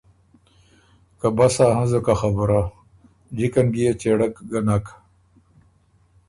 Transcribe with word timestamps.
که 1.19 1.27
بسا 1.37 1.67
هںزُک 1.77 2.07
ا 2.13 2.15
خبُره، 2.19 2.61
جِکن 3.37 3.67
بيې 3.73 3.89
چېړک 4.01 4.33
ګه 4.49 4.59
نک۔ 4.67 4.85